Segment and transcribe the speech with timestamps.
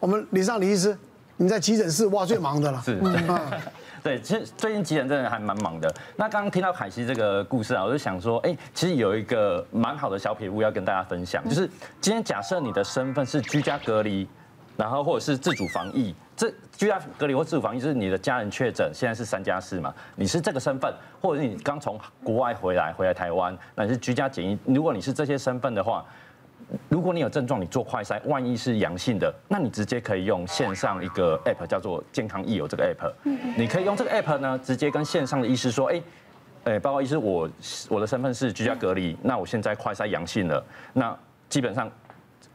[0.00, 0.96] 我们李尚李医师，
[1.36, 2.82] 你在急诊室哇最忙的了。
[2.82, 2.98] 是。
[4.02, 5.94] 对，其实最近急诊真的还蛮忙的。
[6.16, 11.68] 那刚刚听到凯西这个故事啊，我就想说，哎，其实有一个蛮好的小撇步要跟大家分享，就是
[12.00, 14.26] 今天假设你的身份是居家隔离，
[14.74, 20.90] 然后或者是自主防疫，这居家隔离或自主防疫就是你的家人确诊，现在是三加四嘛，你是这个身份，
[21.20, 26.02] 或者是你刚从国外回来回来台湾，那你是居家检疫，如果你是这些身份的话。
[26.88, 33.12] 如果你有症状，你做快筛，万一是阳性的，那你直接可以用线上一个 app 叫做健康益友这个 app，
[33.56, 36.02] 你可以用这个 app 呢，直接跟线上的医师说，哎，
[36.64, 37.50] 哎，报告医师，我
[37.88, 41.16] 我的身份是居家隔离，那我现在快筛阳性了，那
[41.48, 41.90] 基本上。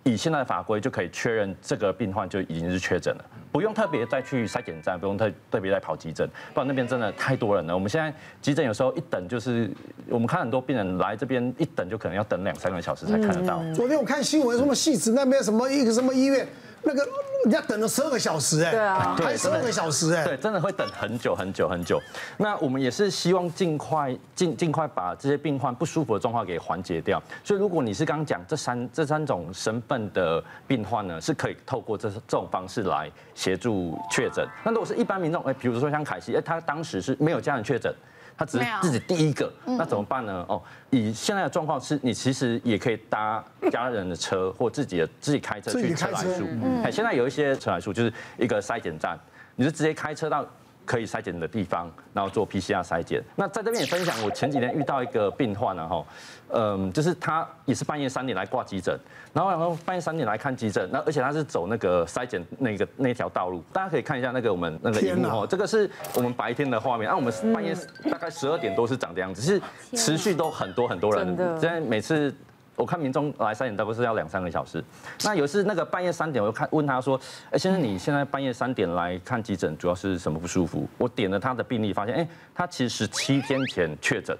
[0.07, 7.73] 以现在的法规就可以确认这个病患就已经是确诊了，不用特别再去筛检站，不用特特别再跑急诊，不然那边真的太多人了。
[7.73, 9.67] 我们现在急诊有时候一等就是，
[10.07, 13.63] 我们看很多病人来这边一等就可能要等两三个小时才看得到。
[13.73, 16.47] 昨天我看新闻，什么细致那边什么一个什么医院。
[16.83, 17.01] 那个
[17.45, 22.01] 人家等了十二个小时哎，对啊，还十二个小时哎，对，真的会等很久很久很久。
[22.37, 27.21] 那我们也是希望尽快尽尽快把这些病患不舒服的状况给缓解掉。
[27.43, 34.43] 所以如果你是刚刚讲这三这三种身份的病患呢，是可以透过这这种方式来协助确诊。
[34.63, 37.93] 那如果是一般民众，哎，比如说像凯西，哎，他当时是没有家人确诊。
[38.37, 40.45] 他只是自己第一个，那怎么办呢？
[40.47, 46.45] 哦，以现在的状况是，你其实也可以搭家人的车或自己的自己开车去车来树。
[46.83, 49.17] 哎，现在有一些车来数就是一个筛检站，
[49.55, 50.45] 你就直接开车到。
[50.85, 53.23] 可以筛检的地方，然后做 PCR 筛检。
[53.35, 56.05] 那在这边也分享，我前几天遇到一个病患，然后，
[56.49, 58.97] 嗯，就是他也是半夜三点来挂急诊，
[59.33, 67.75] 然后然后半夜三点来看急诊，那而且他是走那个筛检那个那条道路，大家可以看一下那个我们那个荧幕哦，这个是我们白天的画面，那我们半夜
[68.09, 69.61] 大概十二点多是长这样子，是
[69.97, 72.33] 持续都很多很多人，现在每次。
[72.75, 74.83] 我看民众来三点大概是要两三个小时。
[75.23, 77.19] 那有一次那个半夜三点，我看问他说
[77.51, 84.37] ：“哎，先生，你现在半夜三点来看急诊，主要是什么不舒服？”我点了他的病历，发现哎，他其实十七天前确诊，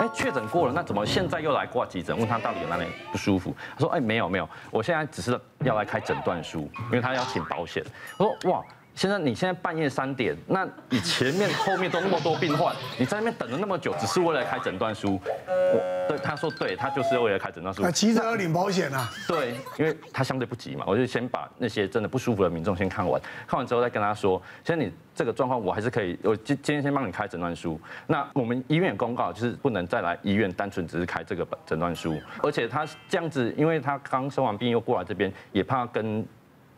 [0.00, 2.16] 哎，确诊过了，那怎么现在又来挂急诊？
[2.18, 3.54] 问他到底有哪里不舒服？
[3.74, 7.84] 他说：“哎，没有没有，我现在只是要来开诊断书，因为他要请保险。”
[8.18, 8.64] 我说：“哇。”
[8.98, 15.20] 先生，你现在半夜三点，那你前面后面都那么多病患，你在那边等了那么久，只是为了开诊断书？
[15.46, 17.80] 我对他说，对他就是为了开诊断书。
[17.80, 19.08] 那急着要领保险啊？
[19.28, 27.80] 对，因为他相对不急嘛，我就先把那些真的不舒服的民众先看完，看完之后再跟他说，先生，你这个状况我还是可以，我今今天先帮你开诊断书。
[28.08, 36.26] 那我们医院公告就是不能再来医院单纯只是开这个诊断书，而且他这样子，因为他刚生完病又过来这边，也怕跟。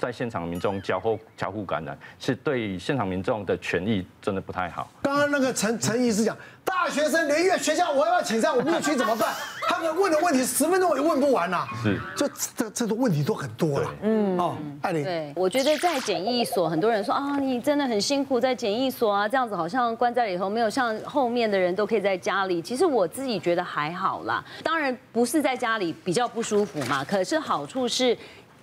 [0.01, 4.91] 在现场民众交互交互感染，是对现场民众的权益真的不太好。
[5.03, 6.35] 刚刚那个陈陈医师讲，
[6.65, 9.35] 大学生连月学校我要不要请假，我们疫区怎么办？
[9.69, 11.67] 他们问的问题十分钟也问不完呐。
[11.83, 13.91] 是，就这这个问题都很多了。
[14.01, 22.63] 嗯，哦，艾琳，对，我觉得在检疫所，很多人说啊，你真的很辛苦在检疫所啊，这样子好像关在里头，没有像后面的人都可以在家里。
[22.63, 28.17] 其实我自己觉得还好啦，当然不是在家里比较不舒服嘛，可是好处是。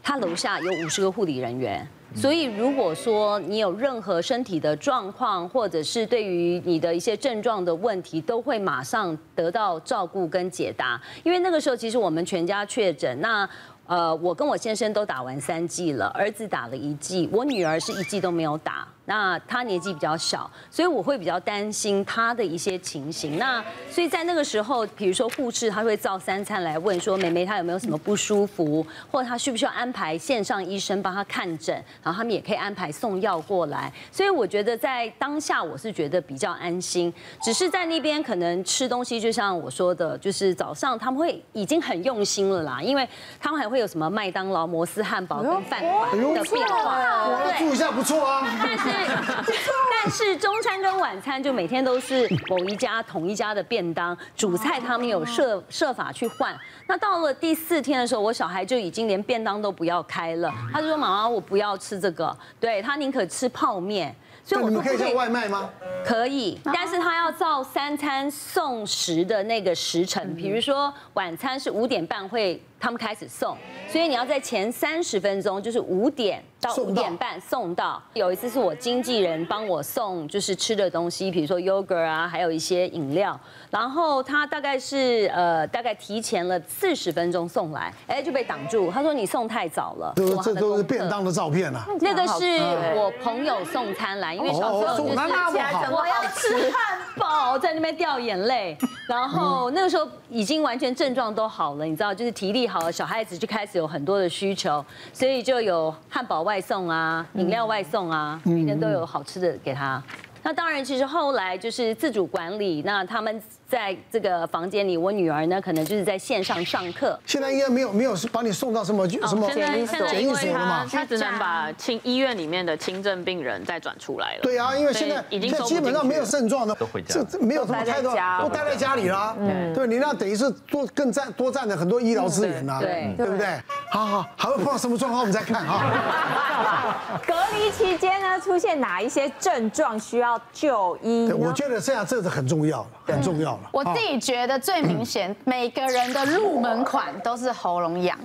[0.07, 1.85] 他楼下有五十个护理人员，
[2.15, 10.97] 所以如果说你有任何身体的状况，或者是对于你的一些症状的问题，都会马上得到照顾跟解答。
[11.25, 13.49] 因为那个时候其实我们全家确诊，那
[13.85, 18.87] 呃，我跟我先生都打完三剂了，儿子打了一剂，我女儿是一剂都没有打。
[19.09, 23.37] 那他年纪比较小，所以我会比较担心他的一些情形。
[23.37, 31.73] 那所以在那个时候，比如说护士他会照三餐来问说，妹妹她有没有什么不舒服，或者她需不需要安排线上医生帮她看诊，
[32.03, 33.89] 然后他们也可以安排送药过来。
[34.11, 37.13] 所以我觉得在当下我是觉得比较安心。
[37.41, 43.07] 只是在那边可能吃东西，就像我说的，就是早上他们会已经很用心了啦，因为
[43.39, 46.97] 他们还会有什么麦当劳、摩斯汉堡跟饭馆的变化。
[47.29, 48.45] 我住一下不错啊。
[49.05, 56.57] 但是中餐跟晚餐就每天都是某一家同一家的便当，主菜他们有设设法去换。
[56.87, 64.15] 那到了第四天的时候，我小孩就已经连便当都不要开了，他就说：“妈妈，我不要吃这个，对，他宁可吃泡面。”
[64.45, 65.69] 所以我们可以叫外卖吗？
[66.05, 72.63] 可以，但是他要照三餐送食的那个时辰，比如说晚餐是五点半会。
[72.79, 73.57] 他们开始送，
[73.89, 78.01] 所以你要在前三十分钟，就是五点到五点半送到。
[78.13, 83.39] 有一次是我经纪人帮我送，就是吃的东西，比如说 yogurt 啊，还有一些饮料。
[83.69, 88.91] 然后他大概是呃，大概提前了四十分钟送来，哎，就被挡住。
[88.91, 90.13] 他说你送太早了。
[90.15, 91.85] 这这都是便当的照片啊。
[91.99, 92.59] 那个是
[92.95, 96.99] 我朋友送餐来，因为小时候就是我要吃饭。
[97.17, 98.77] 宝在那边掉眼泪，
[99.07, 110.01] 然后那个时候已经完全症状都好了，你知道，就是体力好了，小孩子就开始有很多的需求，所以就有汉堡外送啊，饮料外送啊，每天都有好吃的给他。
[110.43, 113.41] 那当然，其实后来就是自主管理，那他们。
[113.69, 117.19] 在这个房间里，我女儿呢，可能就是在线上上课。
[117.25, 120.85] 现在应该没有没有把你送到什么什么检疫所检疫所了嘛？
[120.89, 124.39] 他只能把轻医院里面的轻症病人再转出来了。
[124.41, 128.11] 对啊，因为现在已经基本上没有症状的都回家，这没有什么太多，
[128.41, 129.35] 都待在家里啦。
[129.37, 133.47] 嗯，对，你那等于是多更占多占了很多医疗资源呐，对对不对？
[133.91, 137.19] 好好，还会碰到什么状况，我们再看啊。
[137.27, 141.29] 隔离期间呢，出现哪一些症状需要就医？
[141.33, 143.56] 我觉得这样这是很重要，很重要。
[143.71, 148.17] 我自己觉得最明显，每个人的入门款都是喉咙痒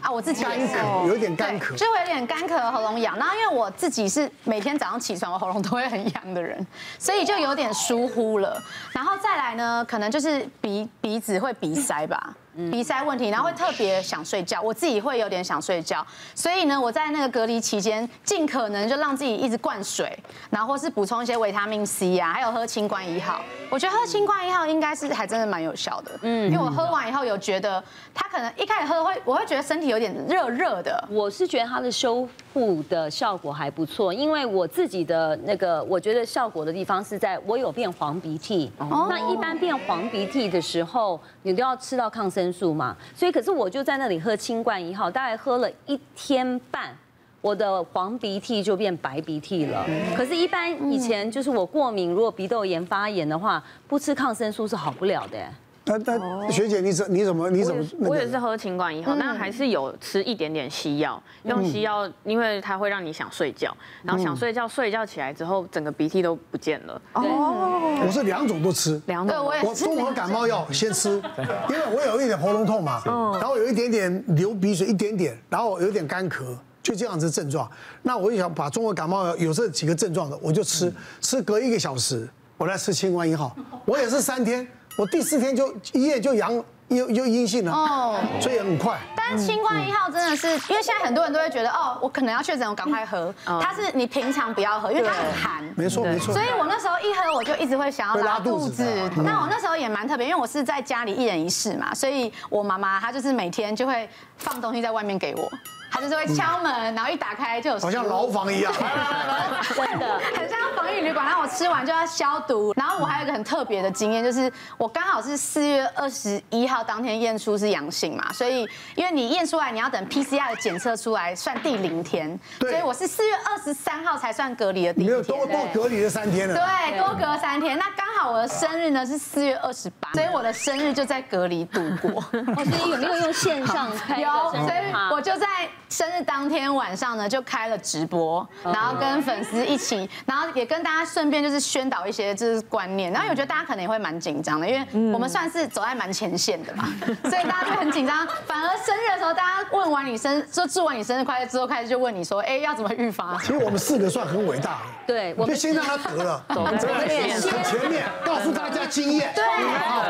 [0.00, 3.16] 啊，我自己干咳，有点干咳，就会有点干咳、喉咙痒。
[3.18, 6.64] 然后因为我自己是每天早上起床，我喉咙都会很痒的人，
[6.98, 8.62] 所以就有点疏忽了。
[8.92, 12.34] 然后再来呢，可能就是鼻鼻子会鼻塞吧。
[12.70, 20.18] 鼻塞问题，然后会特别想睡觉，我自己会有点想睡觉，所以呢，我在那个隔离期间，尽可能就让自己一直灌水，
[20.50, 23.40] 然后或是补充一些维他命 C 啊，还有喝清冠一号。
[23.70, 27.82] 我觉得喝清冠一号应该是还真的蛮有效的，嗯，因为我喝完以后有觉得，
[28.12, 31.08] 它可能一开始喝会，我会觉得身体有点热热的。
[31.10, 42.52] 我是觉得它的修复的效果还不错，因为我自己的那个，我觉得效果的地方是在我有变黄鼻涕，哦那一般变黄鼻涕的时候，你都要吃到抗生。
[42.52, 46.94] 素嘛，所以可是我就在那里喝清冠一号，大概喝了一天半，
[47.40, 49.86] 我的黄鼻涕就变白鼻涕了。
[50.14, 55.38] 可是，一般以前就是我过敏，如果鼻窦炎发炎的话，不吃抗生素是好不了的。
[55.84, 57.84] 那那学姐，你怎你怎么你怎么？
[58.00, 61.20] 我也是喝清冠一号，但还是有吃一点点西药。
[61.42, 67.02] 用西药，因为它会让你想睡觉，然后想睡觉，睡觉起来之后，整个鼻涕都不见了。
[67.14, 69.36] 哦，我是两种都吃，两种。
[69.64, 71.20] 我综合感冒药先吃，
[71.68, 77.68] 因为我有一点喉咙痛嘛，然后有一点点流鼻水，一点点，然后有点干咳，就这样子症状。
[78.02, 84.64] 那我就想把综合感冒药有这几个症状的，我就吃，吃隔一个小时，我来吃清冠一号，我也是三天。
[84.96, 86.52] 我第四天就一夜就阳
[86.88, 88.98] 又又阴性了哦，所以很快。
[89.16, 93.34] 但是清冠一号真的是，因为现在很多人都会觉得哦，我可能要确诊，我赶快喝。
[93.44, 95.64] 它是你平常不要喝，因为它很寒。
[95.74, 96.34] 没错没错。
[96.34, 98.84] 所以我那时候一喝，我就一直会想要拉肚子。
[99.16, 104.06] 那我那时候也蛮特别，因为我是在家里一人一室嘛，所以我妈妈她就是每天就会
[104.36, 105.50] 放东西在外面给我。
[105.92, 108.72] 他就是会敲门，然后一打开就有，好像牢房一样，
[109.76, 111.26] 真的很像防疫旅馆。
[111.26, 112.72] 然后我吃完就要消毒。
[112.74, 125.12] 然后我还有一个很特别的经验，就是我刚好是四月二十一号当天验出是阳性嘛，所以因为你验出来，你要等 PCR 的检测出来算第零天，所以我是四月二十三号才算隔离的第一天。
[125.12, 126.54] 没有多多隔离了三天了。
[126.54, 127.76] 对，多隔三天。
[127.78, 132.20] 那刚好我的生日呢是四月二十八，所以我的生日就在隔离度过。
[132.30, 134.20] 所以有没有用线上 开？
[134.20, 135.46] 有，所以我就在。
[135.92, 143.12] 生日当天晚上呢，就开了直播，然后跟粉丝一起，然后也跟大家顺便就是宣导一些就是观念。
[143.12, 146.88] 然后我觉得大家可能也会蛮紧张的，因为我们算是走在蛮前线的嘛，
[147.28, 148.26] 所以大家就很紧张。
[148.46, 153.38] 反而生日的时候，大家问完你生日，说祝完你生日快乐之后，开始就问你说，哎，要怎么预防？
[153.42, 159.42] 其实我们四个算很伟大，对，我们就先让他得了，走在前面，很前面，告诉大家经验，对，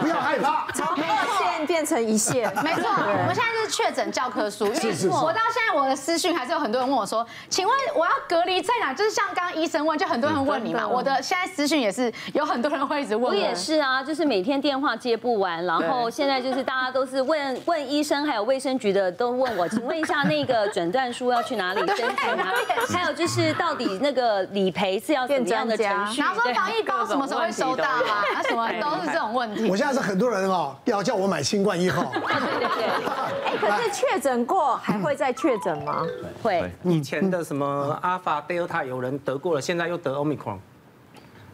[0.01, 5.73] 不要害怕，从二线变成一线， 没错，我们现在是确诊教科书，因为我到现在。
[5.73, 10.87] 我的私讯还是有很多人问我说：“请问我要隔离在哪？”就是像刚刚医生问，就很多人问你嘛。
[10.87, 13.25] 我的现在私讯也是有很多人会一直问。
[13.25, 22.53] 我也是啊，就是每天电话接不完，然后现在就是大家都是问 问医生，还有卫生局的都问我，请问一下那个诊断书要去哪里申请啊？
[22.93, 26.21] 还有就是到底那个理赔是要怎么样的程序？
[26.21, 28.43] 然后说防疫包什么时候会收到啊？
[28.49, 29.69] 什么都是这种问题。
[29.69, 32.13] 我现在是很多人哦，要叫我买新冠一号。
[32.13, 32.85] 对对对。
[33.45, 35.73] 哎，可是确诊过还会再确诊？
[35.73, 36.07] 诊吗？
[36.43, 36.71] 会。
[36.83, 40.59] 以前的什么阿法、德尔塔有人得过了，现在又得欧米克戎。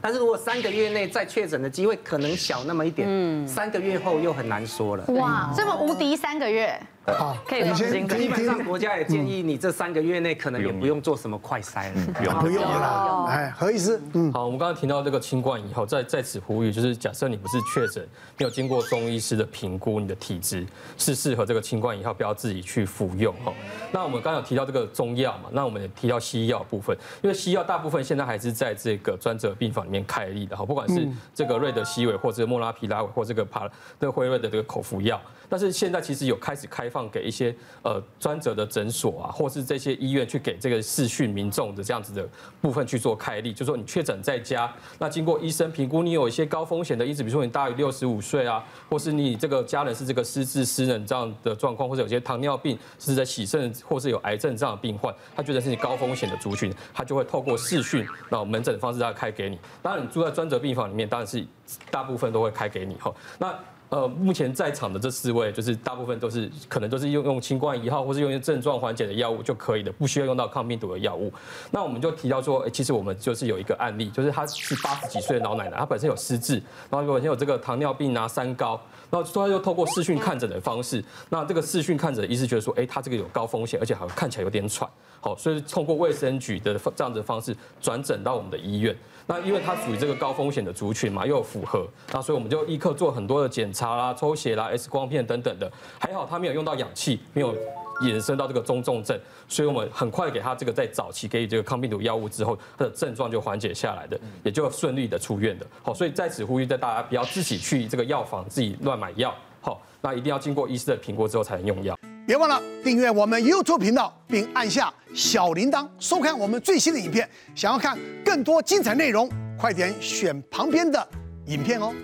[0.01, 5.05] 但是如果三个月内再确诊的机会可能小那么一点，嗯，三个月后又很难说了。
[5.09, 6.81] 哇，这么无敌三个月。
[7.15, 8.09] 好，可以放心。
[8.09, 13.27] 基本上国家也建议你这三个月内可能也不用做什么快筛了，不用不用了。
[13.29, 23.53] 哎，何医师，嗯，好，我们刚刚提到这个清冠以后，在在此呼吁，就是假设你不是确诊，没有经过中医师的评估，你的体质是适合这个清冠以后，不要自己去服用哈。
[23.93, 33.69] 那我们刚刚有提到这个中药嘛，那我们也提到西药部分，因为西药大部分现在还是在这个专责病房里面开立的哈，不管是这个瑞德西韦或者莫拉皮拉韦或这个帕
[34.01, 42.29] 这个辉瑞的这个口服药，但是现在其实有开始开放给一些呃专责的诊所啊，或是这些医院去给这个视讯民众的这样子的
[42.61, 59.59] 部分去做开立，就说你确诊在家，那经过医生评估，你有一些高风险的因子，比如说你大于六十五岁啊，或是你这个家人是这个失智失能这样的状况，或者有些糖尿病是在洗肾，或是有癌症这样的病患，他觉得是你高风险的族群，他就会透过视讯那门诊的方式来开给你。
[59.83, 61.47] 当然你住在专责病房里面，当然是
[61.91, 63.15] 大部分都会开给你哈。
[63.39, 63.59] 那
[63.91, 71.33] 呃，目前在场的这四位，就是大部分都是可能都是用用清冠一号，或是用一些症状缓解的药物就可以的，不需要用到抗病毒的药物。
[71.71, 78.79] 那我们就提到说，欸，其实我们就是有一个案例，就是她是八十几岁的老奶奶，她本身有失智，然后本身有这个糖尿病啊、三高，
[79.11, 84.89] 然后她又透过视讯看诊的方式，那这个视讯看诊的医师觉得说，哎，他这个有高风险，而且好像看起来有点喘，
[85.21, 88.97] 好，所以通过卫生局的这样子的方式转诊到我们的医院。
[89.27, 95.71] 那因为他属于这个高风险的族群嘛，又符合，那所以我们就立刻做很多的检查啦、抽血啦、X 光片等等的。
[95.99, 97.55] 还好他没有用到氧气，没有
[98.01, 105.67] 衍生到这个中重症，所以我们很快给他这个在早期给予这个抗病毒药物之后，他的症状就缓解下来的，也就顺利的出院的。
[105.83, 111.99] 好，所以在此呼吁在大家不要自己去这个药房自己乱买药，好，那一定要经过医师的评估之后才能用药。
[112.27, 117.29] 别忘了订阅我们 YouTube 频道，并按下小铃铛，收看我们最新的影片。
[117.55, 121.09] 想要看更多精彩内容，快点选旁边的
[121.47, 121.95] 影片哦。